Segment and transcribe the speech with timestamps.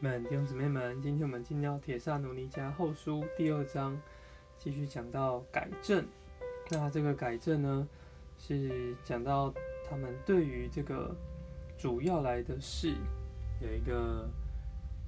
[0.00, 3.98] 们弟兄姊妹们，今天我们进到《铁萨努尼迦后书》第二章，
[4.58, 6.04] 继续讲到改正。
[6.70, 7.88] 那这个改正呢，
[8.36, 9.52] 是讲到
[9.88, 11.14] 他们对于这个
[11.78, 12.92] 主要来的事
[13.60, 14.28] 有一个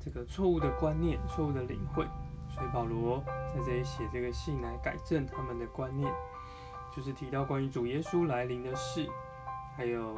[0.01, 2.05] 这个错误的观念、错误的领会，
[2.49, 3.23] 所以保罗
[3.55, 6.11] 在这里写这个信来改正他们的观念，
[6.95, 9.07] 就是提到关于主耶稣来临的事，
[9.77, 10.17] 还有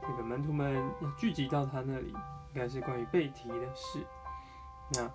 [0.00, 2.14] 这个门徒们要聚集到他那里。
[2.56, 4.02] 应该是关于被提的事，
[4.94, 5.06] 那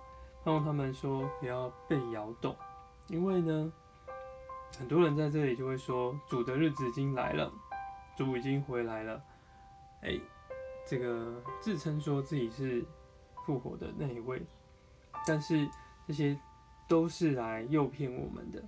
[0.44, 2.56] 盼望他们说不要被摇动，
[3.08, 3.72] 因为呢，
[4.78, 7.52] 很多人在这里就会说主的日子已经来了，
[8.16, 9.20] 主已经回来了，
[10.02, 10.20] 哎，
[10.86, 12.84] 这个自称说自己是
[13.44, 14.40] 复活的那一位，
[15.26, 15.68] 但是
[16.06, 16.38] 这些
[16.86, 18.62] 都是来诱骗我们的，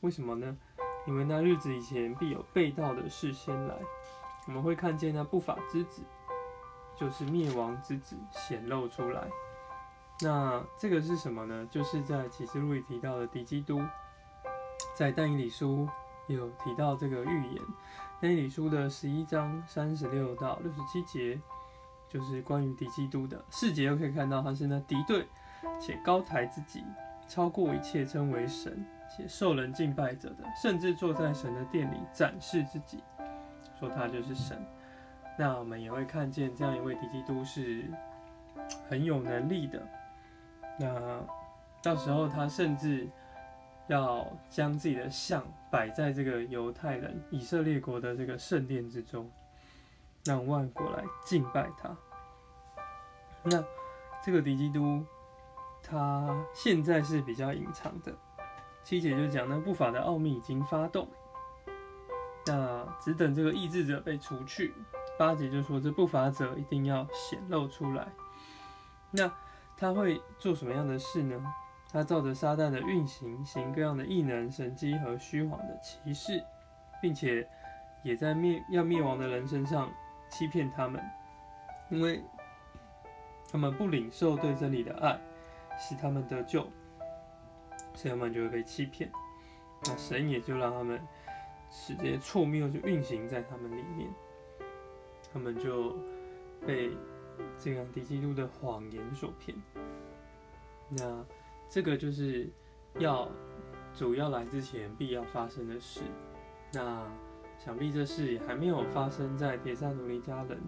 [0.00, 0.56] 为什么呢？
[1.06, 3.74] 因为那日子以前必有被盗的事先来，
[4.46, 6.00] 我们会看见那不法之子。
[6.98, 9.22] 就是灭亡之子显露出来，
[10.20, 11.64] 那这个是什么呢？
[11.70, 13.80] 就是在启示录里提到的敌基督，
[14.96, 15.88] 在但以理书
[16.26, 17.62] 有提到这个预言。
[18.20, 21.40] 但以理书的十一章三十六到六十七节，
[22.08, 25.28] 就是关于敌基督的四节，又可以看到他是那敌对
[25.80, 26.82] 且高抬自己，
[27.28, 28.84] 超过一切称为神
[29.16, 33.04] 且受人敬拜者的，甚至坐在神的殿里展示自己，
[33.78, 34.60] 说他就是神。
[35.38, 37.84] 那我们也会看见这样一位敌基督是
[38.88, 39.80] 很有能力的。
[40.80, 41.20] 那
[41.80, 43.08] 到时候他甚至
[43.86, 49.30] 要将自己的像摆在这个犹太人以色列国的这个圣殿之中，
[50.24, 51.96] 让万国来敬拜他。
[53.44, 53.62] 那
[54.24, 55.04] 这个敌基督
[55.80, 58.12] 他现在是比较隐藏的。
[58.82, 61.06] 七姐就讲那不法的奥秘已经发动，
[62.46, 64.74] 那只等这个意志者被除去。
[65.18, 68.06] 八节就说这不法者一定要显露出来，
[69.10, 69.30] 那
[69.76, 71.42] 他会做什么样的事呢？
[71.90, 76.44] 他照着撒旦的运行，行各样的异能、神迹和虚谎的奇事，
[77.02, 77.48] 并且
[78.02, 79.90] 也在灭要灭亡的人身上
[80.30, 81.02] 欺骗他们，
[81.90, 82.22] 因为
[83.50, 85.18] 他们不领受对真理的爱，
[85.78, 86.70] 使他们得救，
[87.94, 89.10] 所以他们就会被欺骗。
[89.84, 91.00] 那神也就让他们
[91.70, 94.08] 使这些错谬就运行在他们里面。
[95.32, 95.96] 他们就
[96.66, 96.90] 被
[97.58, 99.56] 这样敌基督的谎言所骗。
[100.90, 101.24] 那
[101.68, 102.48] 这个就是
[102.98, 103.30] 要
[103.94, 106.00] 主要来之前必要发生的事。
[106.72, 107.06] 那
[107.58, 110.58] 想必这事也还没有发生在铁萨努尼家人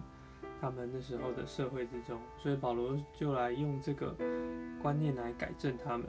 [0.59, 4.15] 他们那时候的社会之中，所以保罗就来用这个
[4.81, 6.07] 观念来改正他们。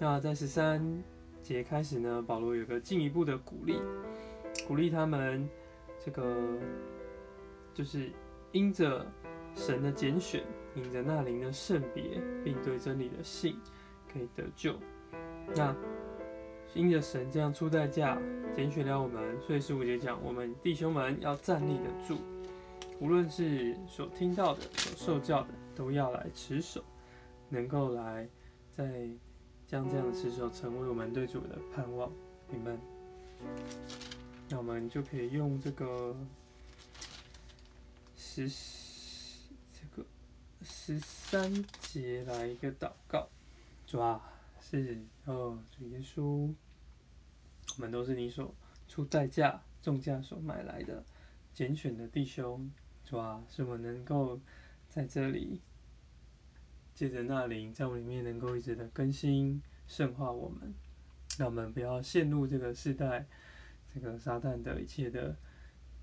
[0.00, 1.02] 那在十三
[1.40, 3.80] 节开始呢，保罗有个进一步的鼓励，
[4.66, 5.48] 鼓励他们
[6.04, 6.58] 这个。
[7.76, 8.10] 就是
[8.52, 9.06] 因着
[9.54, 10.42] 神的拣选，
[10.74, 13.58] 因着那灵的圣别，并对真理的信，
[14.10, 14.74] 可以得救。
[15.54, 15.76] 那
[16.72, 18.18] 因着神这样出代价
[18.56, 22.16] 拣选了我们，所以十五节讲，我们弟兄们要站立得住，
[22.98, 26.82] 无论是所听到的、所受教的，都要来持守，
[27.50, 28.26] 能够来
[28.72, 29.06] 再
[29.66, 32.10] 将这样的持守成为我们对主的盼望。
[32.48, 32.80] 你们，
[34.48, 36.16] 那我们就可以用这个。
[38.36, 40.06] 十这个
[40.62, 43.28] 十三节来一个祷告，
[43.86, 44.20] 主啊，
[44.60, 46.52] 是哦，主耶稣，
[47.76, 48.54] 我们都是你所
[48.86, 51.02] 出代价、重价所买来的
[51.54, 52.70] 拣选的弟兄，
[53.04, 54.38] 主啊，是我能够
[54.90, 55.62] 在这里
[56.94, 60.74] 借着那灵在我里面能够一直的更新圣化我们，
[61.38, 63.26] 让我们不要陷入这个时代
[63.94, 65.36] 这个撒旦的一切的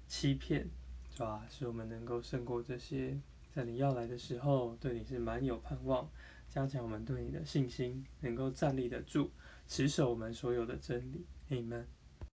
[0.07, 0.67] 欺骗。
[1.13, 1.45] 是吧？
[1.47, 3.19] 使我们能够胜过这些，
[3.53, 6.09] 在你要来的时候，对你是蛮有盼望，
[6.49, 9.29] 加强我们对你的信心，能够站立得住，
[9.67, 11.25] 持守我们所有的真理。
[11.51, 11.85] Amen。